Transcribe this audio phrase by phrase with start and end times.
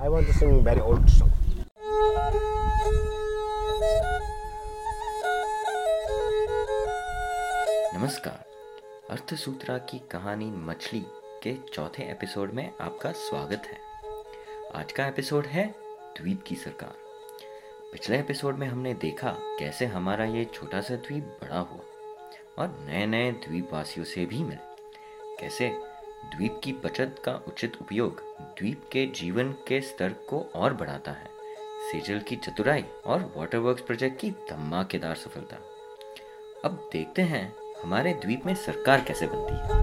[0.00, 1.30] I want to sing very old song.
[7.94, 8.44] नमस्कार।
[9.10, 11.06] अर्थसूत्रा की कहानी मछली
[11.42, 13.78] के चौथे एपिसोड में आपका स्वागत है।
[14.74, 15.74] आज का एपिसोड है
[16.20, 16.94] द्वीप की सरकार।
[17.92, 21.84] पिछले एपिसोड में हमने देखा कैसे हमारा ये छोटा सा द्वीप बड़ा हुआ
[22.58, 24.70] और नए नए द्वीपवासियों से भी मिले।
[25.40, 25.89] कैसे
[26.24, 31.28] द्वीप की बचत का उचित उपयोग द्वीप के जीवन के स्तर को और बढ़ाता है।
[31.92, 35.56] सेजल की चतुराई और वाटरवर्क्स प्रोजेक्ट की धमाकेदार सफलता।
[36.64, 39.82] अब देखते हैं हमारे द्वीप में सरकार कैसे बनती है।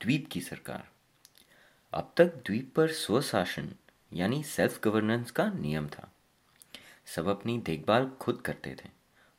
[0.00, 0.88] द्वीप की सरकार।
[1.92, 3.68] अब तक द्वीप पर स्वशासन
[4.12, 6.12] यानी सेल्फ गवर्नेंस का नियम था।
[7.06, 8.88] सब अपनी देखभाल खुद करते थे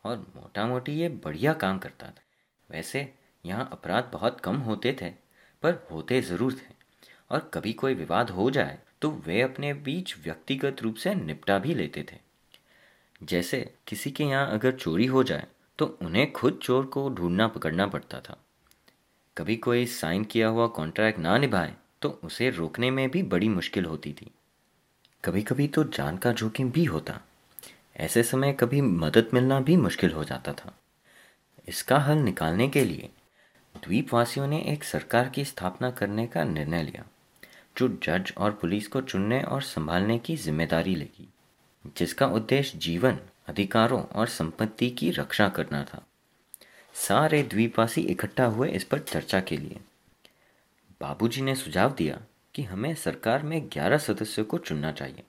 [0.04, 2.22] और मोटा मोटी ये बढ़िया काम करता था।
[2.70, 3.14] वैसे
[3.46, 5.31] यहाँ अपराध बहुत कम होते थे
[5.64, 6.74] पर होते ज़रूर थे।
[7.32, 11.76] और कभी कोई विवाद हो जाए तो वे अपने बीच व्यक्तिगत रूप से निपटा भी
[11.76, 12.18] लेते थे।
[13.22, 15.48] जैसे किसी के यहाँ अगर चोरी हो जाए
[15.80, 18.38] तो उन्हें खुद चोर को ढूंढना पकड़ना पड़ता था।
[19.38, 23.86] कभी कोई साइन किया हुआ कॉन्ट्रैक्ट ना निभाए तो उसे रोकने में भी बड़ी मुश्किल
[23.86, 24.32] होती थी।
[25.24, 27.20] कभी कभी तो जान का जोखिम भी होता।
[27.98, 30.74] ऐसे समय कभी मदद मिलना भी मुश्किल हो जाता था।
[31.68, 33.10] इसका हल निकालने के लिए
[33.76, 37.06] द्वीपवासियों ने एक सरकार की स्थापना करने का निर्णय लिया,
[37.78, 41.28] जो जज और पुलिस को चुनने और संभालने की ज़िम्मेदारी लेगी,
[41.98, 46.06] जिसका उद्देश्य जीवन, अधिकारों और संपत्ति की रक्षा करना था।
[46.96, 49.80] सारे द्वीपवासी इकट्ठा हुए इस पर चर्चा के लिए।
[51.02, 52.22] बाबूजी ने सुझाव दिया
[52.56, 55.24] कि हमें सरकार में ग्यारह सदस्यों को चुनना चाहिए।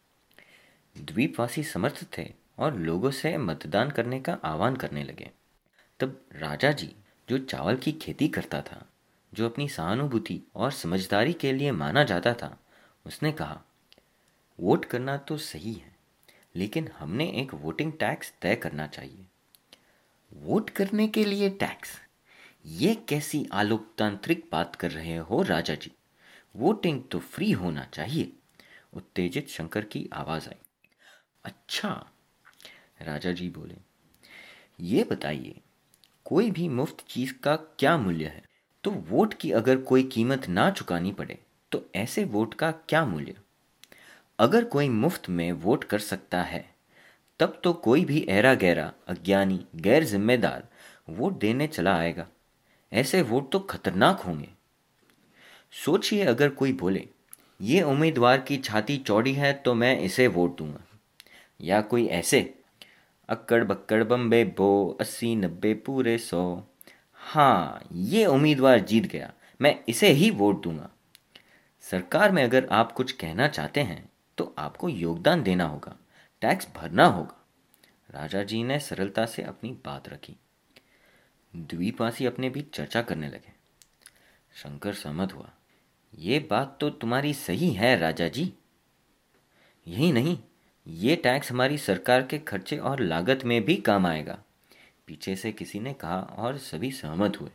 [0.97, 5.31] द्वीपवासी समर्थ थे और लोगों से मतदान करने का आह्वान करने लगे।
[6.01, 6.95] तब राजा जी
[7.29, 8.89] जो चावल की खेती करता था,
[9.35, 12.59] जो अपनी सहानुभूति और समझदारी के लिए माना जाता था,
[13.07, 13.63] उसने कहा,
[14.61, 15.97] वोट करना तो सही है,
[16.57, 19.27] लेकिन हमने एक वोटिंग टैक्स तय करना चाहिए।
[20.33, 22.01] वोट करने के लिए टैक्स?
[22.67, 25.93] ये कैसी आलोकतांत्रिक बात कर रहे हो राजा जी?
[26.57, 28.33] वोटिंग तो फ्री होना चाहिए।
[28.93, 30.87] उत्तेजित शंकर की आवाज़ आई।
[31.45, 31.91] अच्छा
[33.03, 33.77] राजा जी बोले,
[34.81, 35.61] ये बताइए
[36.25, 38.43] कोई भी मुफ़्त चीज़ का क्या मूल्य है?
[38.85, 41.39] तो वोट की अगर कोई कीमत ना चुकानी पड़े
[41.73, 43.35] तो ऐसे वोट का क्या मूल्य?
[44.39, 46.75] अगर कोई मुफ़्त में वोट कर सकता है,
[47.39, 50.69] तब तो कोई भी ऐरा गहरा अज्ञानी गैर जिम्मेदार
[51.09, 52.27] वोट देने चला आएगा।
[52.93, 54.49] ऐसे वोट तो खतरनाक होंगे।
[55.85, 57.09] सोचिए अगर कोई बोले,
[57.61, 60.81] ये उम्मीदवार की छाती चौड़ी है तो मैं इसे वोट दूँगा।
[61.61, 62.62] या कोई ऐसे
[63.29, 66.63] अक्कड़ बक्कड़ बम्बे बो, अस्सी नब्बे पूरे सौ।
[67.13, 70.91] हाँ ये उम्मीदवार जीत गया। मैं इसे ही वोट दूँगा।
[71.81, 75.97] सरकार में अगर आप कुछ कहना चाहते हैं तो आपको योगदान देना होगा।
[76.41, 77.49] टैक्स भरना होगा।
[78.11, 80.37] राजा जी ने सरलता से अपनी बात रखी।
[81.57, 83.53] द्वीपवासी अपने बीच चर्चा करने लगे।
[84.55, 85.51] शंकर सहमत हुआ।
[86.15, 88.53] ये बात तो तुम्हारी सही है, राजा जी।
[89.89, 90.39] यही नहीं
[90.87, 94.39] ये टैक्स हमारी सरकार के खर्चे और लागत में भी काम आएगा।
[95.09, 97.51] पीछे से किसी ने कहा और सभी सहमत हुए।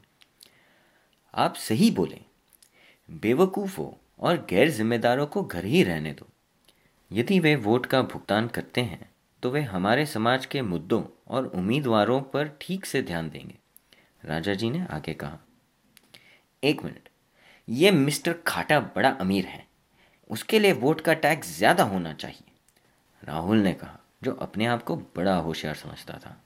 [1.33, 2.19] आप सही बोले।
[3.09, 3.89] बेवकूफ़ों
[4.19, 6.27] और गैर जिम्मेदारों को घर ही रहने दो।
[7.11, 9.09] यदि वे वोट का भुगतान करते हैं
[9.43, 13.55] तो वे हमारे समाज के मुद्दों और उम्मीदवारों पर ठीक से ध्यान देंगे,
[14.23, 15.39] राजा जी ने आगे कहा।
[16.63, 17.09] एक मिनट।
[17.67, 19.65] ये मिस्टर खाटा बड़ा अमीर है।
[20.29, 22.46] उसके लिए वोट का टैक्स ज़्यादा होना चाहिए।
[23.27, 26.43] राहुल ने कहा, जो अपने आप को बड़ा होशियार समझता था।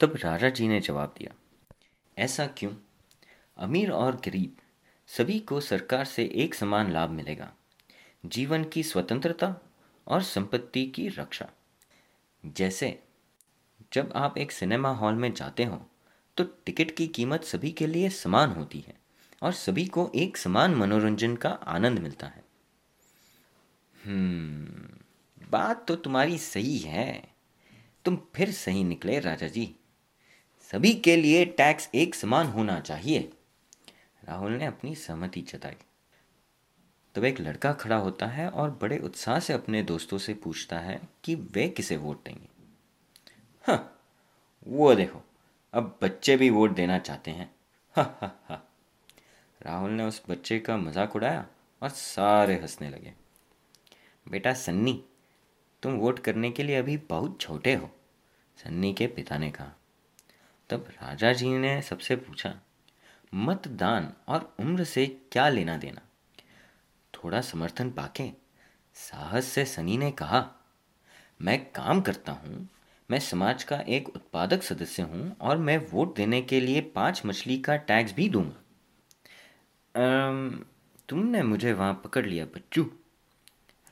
[0.00, 1.34] तब राजा जी ने जवाब दिया,
[2.18, 2.72] ऐसा क्यों?
[3.56, 4.56] अमीर और गरीब
[5.06, 7.52] सभी को सरकार से एक समान लाभ मिलेगा।
[8.26, 9.56] जीवन की स्वतंत्रता
[10.06, 11.50] और संपत्ति की रक्षा।
[12.46, 13.02] जैसे,
[13.92, 15.86] जब आप एक सिनेमा हॉल में जाते हो
[16.36, 18.94] तो टिकट की कीमत सभी के लिए समान होती है
[19.42, 22.44] और सभी को एक समान मनोरंजन का आनंद मिलता है।
[24.04, 25.01] हम्म
[25.52, 27.22] बात तो तुम्हारी सही है।
[28.04, 29.74] तुम फिर सही निकले, राजा जी।
[30.62, 33.30] सभी के लिए टैक्स एक समान होना चाहिए।
[34.24, 35.76] राहुल ने अपनी सहमति जताई।
[37.14, 41.00] तब एक लड़का खड़ा होता है और बड़े उत्साह से अपने दोस्तों से पूछता है
[41.24, 42.48] कि वे किसे वोट देंगे।
[43.64, 44.00] हाँ
[44.66, 45.22] वो देखो,
[45.74, 47.50] अब बच्चे भी वोट देना चाहते हैं।
[47.96, 48.62] हा हा हा।
[49.60, 51.46] राहुल ने उस बच्चे का मज़ाक उड़ाया
[51.82, 53.14] और सारे हंसने लगे।
[54.26, 55.02] बेटा सन्नी
[55.82, 57.90] तुम वोट करने के लिए अभी बहुत छोटे हो,
[58.58, 59.72] सन्नी के पिता ने कहा।
[60.70, 62.54] तब राजा जी ने सबसे पूछा,
[63.32, 66.00] मतदान और उम्र से क्या लेना देना?
[67.14, 68.30] थोड़ा समर्थन पाके,
[68.96, 70.44] साहस से सनी ने कहा।
[71.40, 72.68] मैं काम करता हूँ,
[73.08, 77.58] मैं समाज का एक उत्पादक सदस्य हूँ और मैं वोट देने के लिए पाँच मछली
[77.58, 78.60] का टैक्स भी दूँगा।
[81.08, 82.82] तुमने मुझे वहाँ पकड़ लिया, बच्चू।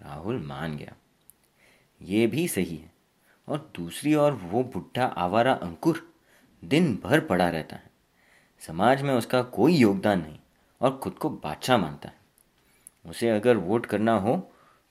[0.02, 0.94] राहुल मान गया।
[2.00, 2.92] ये भी सही है।
[3.48, 6.02] और दूसरी ओर वो बुढ़ा आवारा अंकुर
[6.62, 7.90] दिन भर पड़ा रहता है।
[8.62, 10.38] समाज में उसका कोई योगदान नहीं
[10.80, 12.18] और खुद को बादशाह मानता है।
[13.04, 14.36] उसे अगर वोट करना हो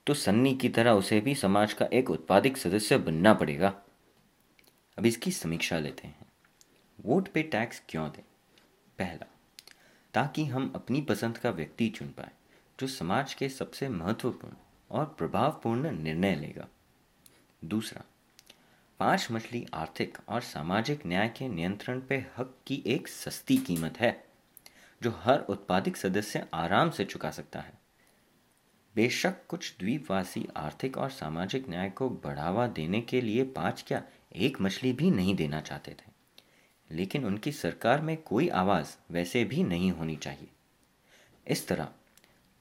[0.06, 3.74] तो सन्नी की तरह उसे भी समाज का एक उत्पादिक सदस्य बनना पड़ेगा।
[4.98, 6.26] अब इसकी समीक्षा लेते हैं।
[6.98, 8.22] वोट पे टैक्स क्यों दें?
[8.98, 9.26] पहला,
[10.14, 12.30] ताकि हम अपनी पसंद का व्यक्ति चुन पाए,
[12.78, 14.54] जो समाज के सबसे महत्वपूर्ण
[14.90, 16.66] और प्रभावपूर्ण निर्णय लेगा।
[17.62, 18.02] दूसरा,
[19.00, 24.12] पाँच मछली आर्थिक और सामाजिक न्याय के नियंत्रण पे हक की एक सस्ती कीमत है,
[25.00, 27.78] जो हर उत्पादिक सदस्य आराम से चुका सकता है।
[28.94, 34.02] बेशक कुछ द्वीपवासी आर्थिक और सामाजिक न्याय को बढ़ावा देने के लिए पाँच क्या
[34.36, 36.10] एक मछली भी नहीं देना चाहते थे,
[36.90, 40.48] लेकिन उनकी सरकार में कोई आवाज़ वैसे भी नहीं होनी चाहिए।
[41.46, 41.88] इस तरह,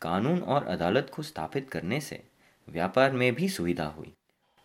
[0.01, 2.23] कानून और अदालत को स्थापित करने से
[2.67, 4.13] व्यापार में भी सुविधा हुई।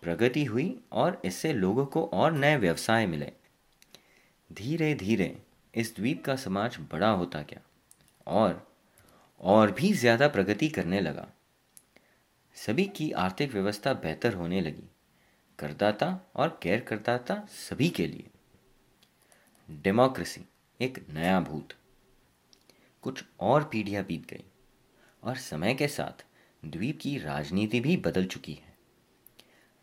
[0.04, 3.32] प्रगति हुई और इससे लोगों को और नए व्यवसाय मिले।
[4.50, 5.36] धीरे धीरे
[5.74, 7.60] इस द्वीप का समाज बड़ा होता गया
[8.26, 8.66] और
[9.40, 11.26] और भी ज़्यादा प्रगति करने लगा।
[12.56, 14.88] सभी की आर्थिक व्यवस्था बेहतर होने लगी।
[15.58, 18.30] करदाता और गैर करदाता सभी के लिए।
[19.68, 20.44] डेमोक्रेसी
[20.80, 21.72] एक नया भूत।
[23.04, 24.44] कुछ और पीढ़ियाँ बीत गई
[25.22, 26.24] और समय के साथ
[26.62, 28.73] द्वीप की राजनीति भी बदल चुकी है।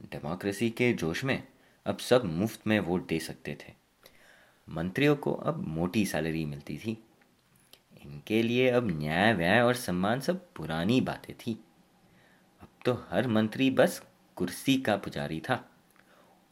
[0.02, 1.48] डेमोक्रेसी के जोश में
[1.86, 3.74] अब सब मुफ़्त में वोट दे सकते थे।
[4.70, 7.04] मंत्रियों को अब मोटी सैलरी मिलती थी।
[8.06, 11.64] इनके लिए अब न्याय, व्याय और सम्मान सब पुरानी बातें थी।
[12.62, 14.06] अब तो हर मंत्री बस
[14.36, 15.70] कुर्सी का पुजारी था।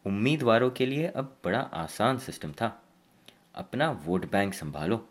[0.05, 2.83] उम्मीदवारों के लिए अब बड़ा आसान सिस्टम था।
[3.55, 5.09] अपना वोट बैंक संभालो।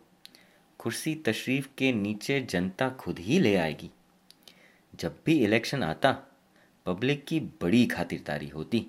[0.77, 3.91] कुर्सी तशरीफ़ के नीचे जनता खुद ही ले आएगी।
[4.95, 6.28] जब भी इलेक्शन आता
[6.89, 8.87] पब्लिक की बड़ी खातिरदारी होती।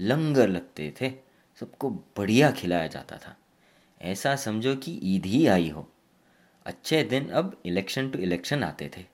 [0.00, 1.12] लंगर लगते थे,
[1.60, 3.36] सबको बढ़िया खिलाया जाता था।
[4.02, 5.92] ऐसा समझो कि ईद ही आई हो।
[6.66, 9.04] अच्छे दिन अब इलेक्शन टू इलेक्शन आते थे।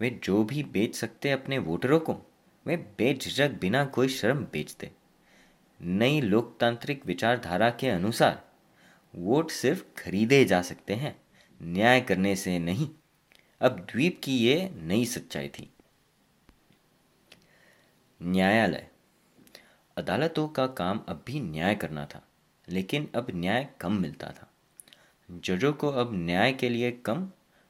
[0.00, 2.32] वे जो भी बेच सकते अपने वोटरों को,
[2.66, 4.90] वे बेझिझक बिना कोई शर्म बेचते।
[5.82, 8.50] नई लोकतांत्रिक विचारधारा के अनुसार
[9.14, 11.20] वोट सिर्फ़ खरीदे जा सकते हैं,
[11.62, 12.88] न्याय करने से नहीं।
[13.60, 15.70] अब द्वीप की ये नई सच्चाई थी।
[18.20, 18.86] न्यायालय।
[19.96, 22.22] अदालतों का काम अब भी न्याय करना था,
[22.68, 24.50] लेकिन अब न्याय कम मिलता था।
[25.28, 27.28] जजों को अब न्याय के लिए कम,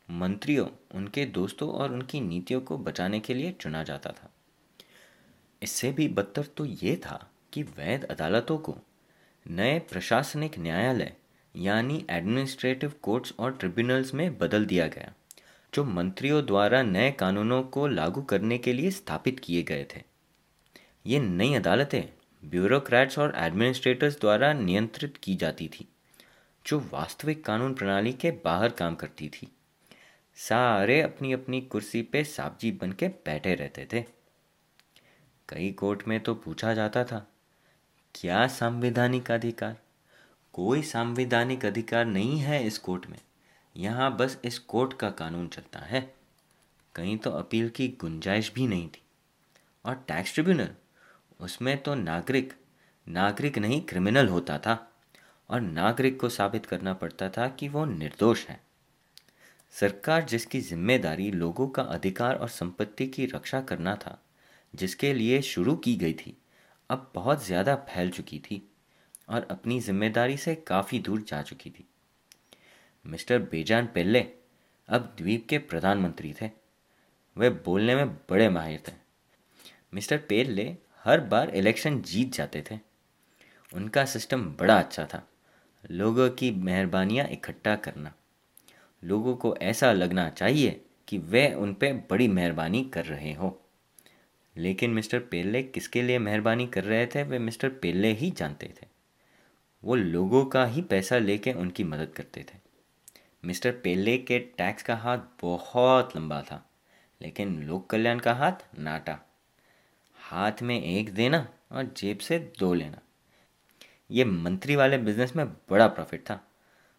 [0.08, 4.30] मंत्रियों, उनके दोस्तों और उनकी नीतियों को बचाने के लिए चुना जाता था।
[5.62, 8.76] इससे भी बदतर तो ये था कि वैध अदालतों को
[9.46, 11.12] नए प्रशासनिक न्यायालय,
[11.54, 15.12] यानी एडमिनिस्ट्रेटिव कोर्ट्स और ट्रिब्यूनल्स में बदल दिया गया,
[15.72, 20.09] जो मंत्रियों द्वारा नए कानूनों को लागू करने के लिए स्थापित किए गए थे।
[21.06, 22.02] ये नई अदालतें
[22.42, 25.88] ब्यूरोक्रेट्स और एडमिनिस्ट्रेटर्स द्वारा नियंत्रित की जाती थी,
[26.66, 29.48] जो वास्तविक कानून प्रणाली के बाहर काम करती थी।
[30.36, 34.04] सारे अपनी अपनी कुर्सी पे साबजी बन के बैठे रहते थे।
[35.48, 37.26] कई कोर्ट में तो पूछा जाता था,
[38.14, 39.76] क्या संवैधानिक अधिकार?
[40.52, 43.18] कोई संवैधानिक अधिकार नहीं है इस कोर्ट में।
[43.76, 46.14] यहाँ बस इस कोर्ट का कानून चलता है।
[46.94, 49.02] कहीं तो अपील की गुंजाइश भी नहीं थी।
[49.84, 50.68] और टैक्स ट्रिब्यूनल
[51.40, 52.52] उसमें तो नागरिक
[53.06, 54.86] नागरिक नहीं क्रिमिनल होता था।
[55.50, 58.60] और नागरिक को साबित करना पड़ता था कि वो निर्दोष है।
[59.74, 64.18] सरकार जिसकी ज़िम्मेदारी लोगों का अधिकार और संपत्ति की रक्षा करना था,
[64.74, 66.36] जिसके लिए शुरू की गई थी,
[66.90, 68.62] अब बहुत ज़्यादा फैल चुकी थी
[69.28, 71.86] और अपनी ज़िम्मेदारी से काफ़ी दूर जा चुकी थी।
[73.04, 74.26] मिस्टर बेजान पेल्ले
[74.88, 76.50] अब द्वीप के प्रधानमंत्री थे।
[77.36, 78.92] वे बोलने में बड़े माहिर थे।
[79.92, 80.64] मिस्टर पेल्ले
[81.04, 82.78] हर बार इलेक्शन जीत जाते थे।
[83.74, 85.28] उनका सिस्टम बड़ा अच्छा था।
[85.90, 88.14] लोगों की मेहरबानियाँ इकट्ठा करना।
[89.04, 93.60] लोगों को ऐसा लगना चाहिए कि वे उन पर बड़ी मेहरबानी कर रहे हो।
[94.56, 98.86] लेकिन मिस्टर पेल्ले किसके लिए मेहरबानी कर रहे थे, वे मिस्टर पेल्ले ही जानते थे।
[99.84, 102.58] वो लोगों का ही पैसा लेके उनकी मदद करते थे।
[103.44, 106.70] मिस्टर पेल्ले के टैक्स का हाथ बहुत लंबा था,
[107.22, 109.29] लेकिन लोक कल्याण का हाथ नाटा।
[110.30, 112.98] हाथ में एक देना और जेब से दो लेना।
[114.10, 116.40] ये मंत्री वाले बिज़नेस में बड़ा प्रॉफिट था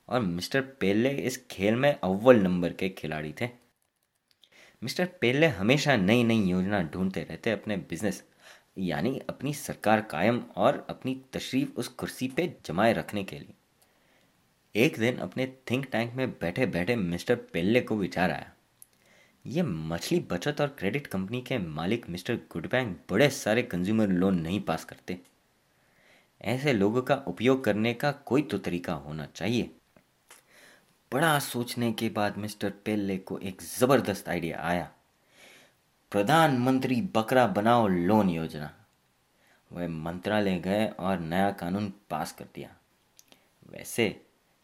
[0.09, 3.49] और मिस्टर पेल्ले इस खेल में अव्वल नंबर के खिलाड़ी थे।
[4.83, 8.23] मिस्टर पेल्ले हमेशा नई नई योजना ढूंढते रहते अपने बिज़नेस
[8.77, 13.53] यानी अपनी सरकार कायम और अपनी तशरीफ़ उस कुर्सी पे जमाए रखने के लिए।
[14.75, 18.50] एक दिन अपने थिंक टैंक में बैठे बैठे मिस्टर पेल्ले को विचार आया।
[19.45, 24.61] ये मछली बचत और क्रेडिट कंपनी के मालिक मिस्टर गुडबैंक बड़े सारे कंज्यूमर लोन नहीं
[24.61, 25.19] पास करते।
[26.41, 29.75] ऐसे लोगों का उपयोग करने का कोई तो तरीका होना चाहिए।
[31.13, 34.91] बड़ा सोचने के बाद मिस्टर पेल्ले को एक ज़बरदस्त आइडिया आया।
[36.11, 38.75] प्रधानमंत्री बकरा बनाओ लोन योजना।
[39.71, 42.75] वह मंत्रालय गए और नया कानून पास कर दिया।
[43.69, 44.21] वैसे,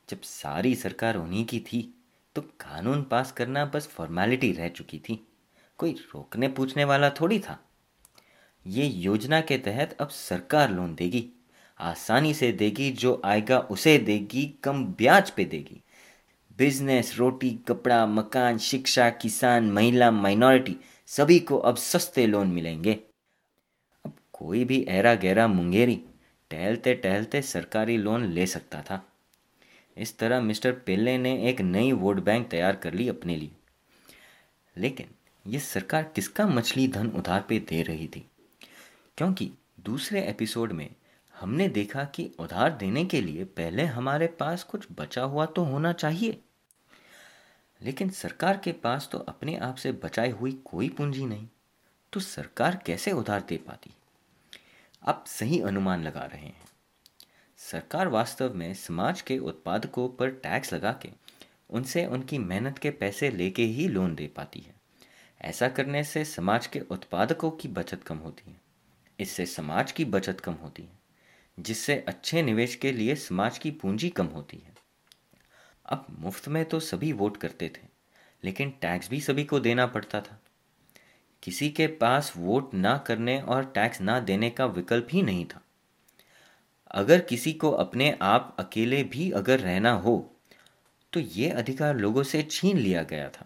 [0.09, 1.96] जब सारी सरकार उन्हीं की थी
[2.37, 5.27] तो कानून पास करना बस फॉर्मेलिटी रह चुकी थी।
[5.77, 7.65] कोई रोकने पूछने वाला थोड़ी था।
[8.67, 11.29] ये योजना के तहत अब सरकार लोन देगी।
[11.79, 15.83] आसानी से देगी, जो आएगा उसे देगी, कम ब्याज पे देगी।
[16.57, 20.75] बिज़नेस रोटी, कपड़ा, मकान, शिक्षा, किसान, महिला माइनॉरिटी
[21.05, 22.99] सभी को अब सस्ते लोन मिलेंगे।
[24.05, 26.01] अब कोई भी ऐरा गहरा मुंगेरी
[26.49, 29.16] टहलते टहलते सरकारी लोन ले सकता था।
[29.97, 33.51] इस तरह मिस्टर पेल्ले ने एक नई वोट बैंक तैयार कर ली अपने लिए।
[34.77, 35.07] लेकिन
[35.47, 38.29] ये सरकार किसका मछली धन उधार पे दे रही थी?
[39.17, 40.89] क्योंकि दूसरे एपिसोड में
[41.39, 45.93] हमने देखा कि उधार देने के लिए पहले हमारे पास कुछ बचा हुआ तो होना
[45.93, 46.41] चाहिए।
[47.81, 51.47] लेकिन सरकार के पास तो अपने आप से बचाई हुई कोई पूंजी नहीं।
[52.13, 53.91] तो सरकार कैसे उधार दे पाती?
[55.03, 56.66] आप सही अनुमान लगा रहे हैं।
[57.59, 61.09] सरकार वास्तव में समाज के उत्पादकों पर टैक्स लगा के
[61.69, 64.75] उनसे उनकी मेहनत के पैसे लेके ही लोन दे पाती है।
[65.41, 68.59] ऐसा करने से समाज के उत्पादकों की बचत कम होती है।
[69.19, 70.99] इससे समाज की बचत कम होती है,
[71.57, 74.73] जिससे अच्छे निवेश के लिए समाज की पूंजी कम होती है।
[75.85, 77.87] अब मुफ़्त में तो सभी वोट करते थे,
[78.43, 80.41] लेकिन टैक्स भी सभी को देना पड़ता था।
[81.43, 85.61] किसी के पास वोट ना करने और टैक्स ना देने का विकल्प ही नहीं था।
[86.91, 90.17] अगर किसी को अपने आप अकेले भी अगर रहना हो
[91.13, 93.45] तो ये अधिकार लोगों से छीन लिया गया था।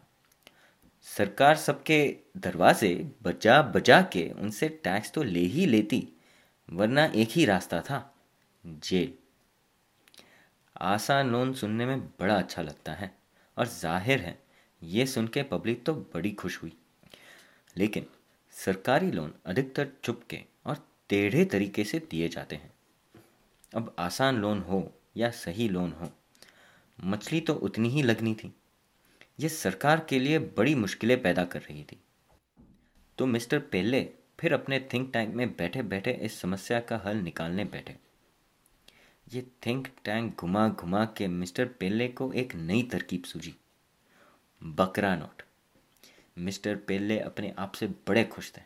[1.06, 2.04] सरकार सबके
[2.38, 2.94] दरवाजे
[3.24, 6.08] बजा बजा के उनसे टैक्स तो ले ही लेती,
[6.70, 8.14] वरना एक ही रास्ता था,
[8.64, 9.14] जेल।
[10.82, 13.12] आसान लोन सुनने में बड़ा अच्छा लगता है
[13.58, 14.38] और ज़ाहिर है,
[14.82, 16.74] ये सुन के पब्लिक तो बड़ी खुश हुई।
[17.76, 18.06] लेकिन
[18.56, 22.72] सरकारी लोन अधिकतर चुपके और टेढ़े तरीके से दिए जाते हैं।
[23.74, 26.10] अब आसान लोन हो या सही लोन हो,
[27.00, 28.54] मछली तो उतनी ही लगनी थी।
[29.40, 32.00] ये सरकार के लिए बड़ी मुश्किलें पैदा कर रही थी।
[33.18, 34.10] तो मिस्टर पेल्ले
[34.40, 37.96] फिर अपने थिंक टैंक में बैठे बैठे इस समस्या का हल निकालने बैठे।
[39.34, 43.56] ये थिंक टैंक घुमा घुमा के मिस्टर पेले को एक नई तरकीब सूझी।
[44.62, 45.42] बकरा नोट।
[46.38, 48.62] मिस्टर पेल्ले अपने आप से बड़े खुश थे।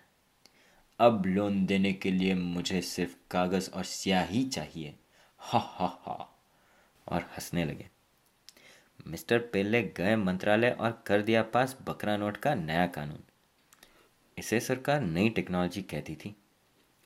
[1.00, 4.96] अब लोन देने के लिए मुझे सिर्फ़ कागज़ और स्याही चाहिए।
[5.40, 6.40] हा हा हा।
[7.08, 7.90] और हंसने लगे।
[9.08, 13.20] मिस्टर पेल्ले गए मंत्रालय और कर दिया पास बकरा नोट का नया कानून।
[14.38, 16.36] इसे सरकार नई टेक्नोलॉजी कहती थी।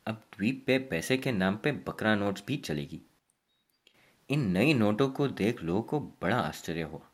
[0.07, 3.01] अब द्वीप पे पैसे के नाम पे बकरा नोट्स भी चलेगी।
[4.29, 7.11] इन नई नोटों को देख लोगों को बड़ा आश्चर्य हुआ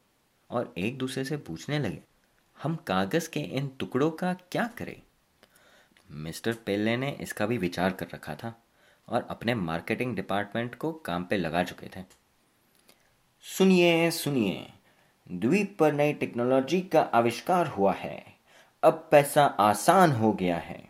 [0.49, 2.01] और एक दूसरे से पूछने लगे,
[2.63, 5.01] हम कागज़ के इन टुकड़ों का क्या करें?
[6.11, 8.63] मिस्टर पेल्ले ने इसका भी विचार कर रखा था
[9.09, 12.03] और अपने मार्केटिंग डिपार्टमेंट को काम पे लगा चुके थे।
[13.41, 14.67] सुनिए सुनिए
[15.31, 18.25] द्वीप पर नई टेक्नोलॉजी का आविष्कार हुआ है।
[18.83, 20.87] अब पैसा आसान हो गया है।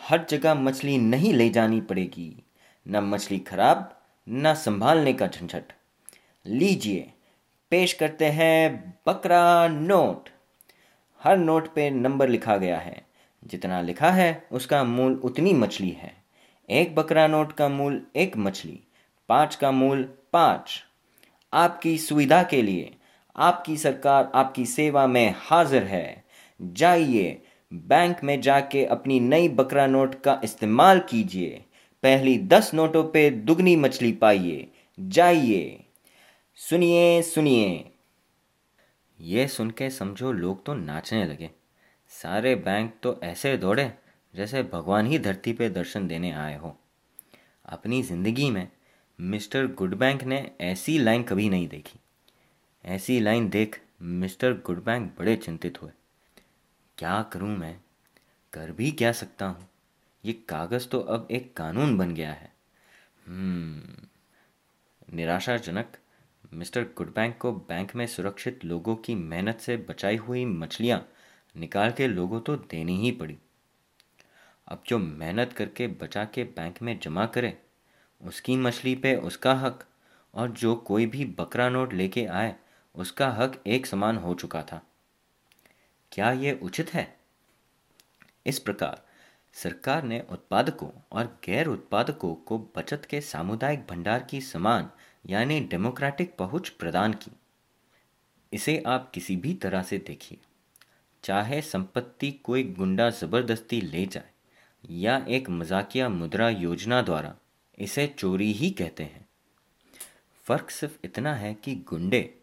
[0.00, 2.42] हर जगह मछली नहीं ले जानी पड़ेगी।
[2.88, 5.64] न मछली खराब, न संभालने का झंझट।
[6.46, 7.12] लीजिए,
[7.70, 10.28] पेश करते हैं बकरा नोट।
[11.22, 13.13] हर नोट पे नंबर लिखा गया है।
[13.46, 16.24] जितना लिखा है, उसका मूल उतनी मछली है।
[16.70, 18.80] एक बकरा नोट का मूल एक मछली,
[19.28, 20.84] पाँच का मूल पाँच।
[21.54, 22.96] आपकी सुविधा के लिए,
[23.36, 26.24] आपकी सरकार आपकी सेवा में हाजिर है।
[26.62, 31.64] जाइए, बैंक में जाके अपनी नई बकरा नोट का इस्तेमाल कीजिए।
[32.02, 34.70] पहली दस नोटों पे दुगनी मछली पाइए।
[35.00, 35.84] जाइए।
[36.54, 37.84] सुनिए सुनिए।
[39.20, 41.50] ये सुन के समझो, लोग तो नाचने लगे।
[42.22, 43.94] सारे बैंक तो ऐसे दौड़े
[44.34, 46.78] जैसे भगवान ही धरती पे दर्शन देने आए हो।
[47.64, 48.68] अपनी ज़िंदगी में
[49.20, 51.98] मिस्टर गुडबैंक ने ऐसी लाइन कभी नहीं देखी।
[52.84, 55.90] ऐसी लाइन देख मिस्टर गुडबैंक बड़े चिंतित हुए।
[56.98, 57.80] क्या करूँ मैं?
[58.52, 59.68] कर भी क्या सकता हूँ?
[60.24, 62.52] ये कागज़ तो अब एक कानून बन गया है।
[63.26, 64.06] हम्म,
[65.16, 65.92] निराशाजनक
[66.52, 71.08] मिस्टर गुडबैंक को बैंक में सुरक्षित लोगों की मेहनत से बचाई हुई मछलियाँ
[71.56, 73.38] निकाल के लोगों तो देनी ही पड़ी।
[74.68, 77.62] अब जो मेहनत करके बचा के बैंक में जमा करे,
[78.22, 79.84] उसकी मछली पे उसका हक,
[80.34, 82.56] और जो कोई भी बकरा नोट लेके आए,
[82.94, 84.82] उसका हक एक समान हो चुका था।
[86.12, 87.18] क्या ये उचित है?
[88.46, 89.06] इस प्रकार
[89.52, 94.90] सरकार ने उत्पादकों और गैर उत्पादकों को बचत के सामुदायिक भंडार की समान,
[95.26, 97.32] यानी डेमोक्रेटिक पहुँच प्रदान की।
[98.52, 100.38] इसे आप किसी भी तरह से देखिए।
[101.24, 104.30] चाहे संपत्ति कोई गुंडा ज़बरदस्ती ले जाए
[104.90, 107.34] या एक मजाकिया मुद्रा योजना द्वारा
[107.78, 109.26] इसे चोरी ही कहते हैं।
[110.46, 112.34] फ़र्क सिर्फ़ इतना है कि गुंडे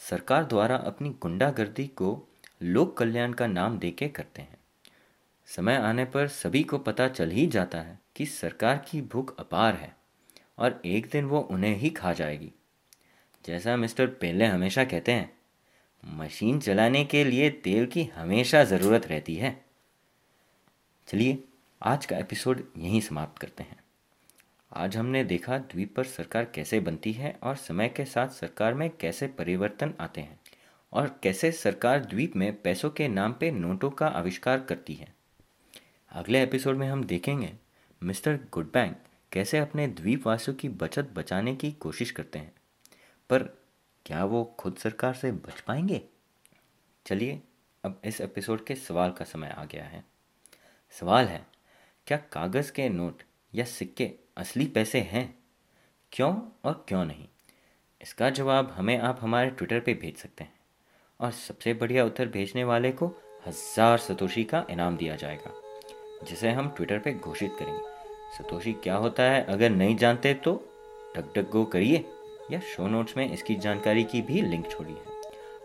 [0.00, 2.28] सरकार द्वारा अपनी गुंडागर्दी को
[2.62, 4.58] लोक कल्याण का नाम देके करते हैं।
[5.48, 9.74] समय आने पर सभी को पता चल ही जाता है कि सरकार की भूख अपार
[9.74, 9.96] है
[10.58, 12.52] और एक दिन वो उन्हें ही खा जाएगी।
[13.44, 15.36] जैसा मिस्टर पेले हमेशा कहते हैं
[16.08, 19.64] मशीन चलाने के लिए तेल की हमेशा ज़रूरत रहती है।
[21.06, 21.44] चलिए,
[21.82, 23.76] आज का एपिसोड यहीं समाप्त करते हैं।
[24.72, 28.90] आज हमने देखा द्वीप पर सरकार कैसे बनती है और समय के साथ सरकार में
[28.90, 30.40] कैसे परिवर्तन आते हैं
[30.92, 35.14] और कैसे सरकार द्वीप में पैसों के नाम पे नोटों का आविष्कार करती है।
[36.12, 37.52] अगले एपिसोड में हम देखेंगे
[38.02, 38.96] मिस्टर गुडबैंक
[39.32, 42.52] कैसे अपने द्वीपवासियों की बचत बचाने की कोशिश करते हैं।
[43.30, 43.55] पर
[44.06, 46.00] क्या वो खुद सरकार से बच पाएँगे?
[47.06, 47.40] चलिए,
[47.84, 50.04] अब इस एपिसोड के सवाल का समय आ गया है।
[50.90, 51.46] सवाल है,
[52.06, 53.22] क्या कागज़ के नोट
[53.54, 55.38] या सिक्के असली पैसे हैं?
[56.12, 56.34] क्यों
[56.64, 57.28] और क्यों नहीं?
[58.00, 60.54] इसका जवाब हमें आप हमारे ट्विटर पे भेज सकते हैं।
[61.20, 63.06] और सबसे बढ़िया उत्तर भेजने वाले को
[63.46, 65.52] हज़ार सतोशी का इनाम दिया जाएगा,
[66.24, 69.44] जिसे हम ट्विटर पे घोषित करेंगे। सतोशी, क्या होता है?
[69.44, 70.54] अगर नहीं जानते तो
[71.16, 72.04] टक गो करिए।
[72.50, 74.96] या शो नोट्स में इसकी जानकारी की भी लिंक छोड़िए